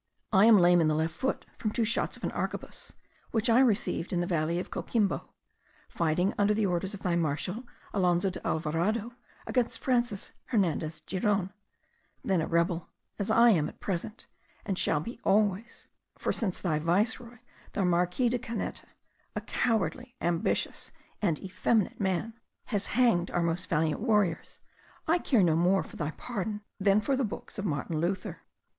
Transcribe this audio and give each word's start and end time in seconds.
I 0.33 0.45
am 0.47 0.57
lame 0.57 0.81
in 0.81 0.87
the 0.87 0.95
left 0.95 1.13
foot 1.13 1.45
from 1.59 1.69
two 1.69 1.85
shots 1.85 2.17
of 2.17 2.23
an 2.23 2.31
arquebuss, 2.31 2.93
which 3.29 3.51
I 3.51 3.59
received 3.59 4.11
in 4.11 4.19
the 4.19 4.25
valley 4.25 4.57
of 4.57 4.71
Coquimbo, 4.71 5.29
fighting 5.89 6.33
under 6.39 6.55
the 6.55 6.65
orders 6.65 6.95
of 6.95 7.03
thy 7.03 7.15
marshal, 7.15 7.65
Alonzo 7.93 8.31
de 8.31 8.41
Alvarado, 8.43 9.13
against 9.45 9.77
Francis 9.77 10.31
Hernandez 10.45 11.01
Giron, 11.07 11.53
then 12.25 12.41
a 12.41 12.47
rebel, 12.47 12.89
as 13.19 13.29
I 13.29 13.51
am 13.51 13.69
at 13.69 13.79
present, 13.79 14.25
and 14.65 14.75
shall 14.75 14.99
be 15.01 15.19
always; 15.23 15.87
for 16.17 16.33
since 16.33 16.59
thy 16.59 16.79
viceroy, 16.79 17.37
the 17.73 17.85
Marquis 17.85 18.29
de 18.29 18.39
Canete, 18.39 18.83
a 19.35 19.41
cowardly, 19.41 20.15
ambitious, 20.19 20.91
and 21.21 21.37
effeminate 21.43 21.99
man, 21.99 22.33
has 22.65 22.87
hanged 22.97 23.29
our 23.29 23.43
most 23.43 23.69
valiant 23.69 24.01
warriors, 24.01 24.61
I 25.07 25.19
care 25.19 25.43
no 25.43 25.55
more 25.55 25.83
for 25.83 25.95
thy 25.95 26.09
pardon 26.17 26.61
than 26.79 27.01
for 27.01 27.15
the 27.15 27.23
books 27.23 27.59
of 27.59 27.65
Martin 27.65 27.99
Luther. 28.01 28.39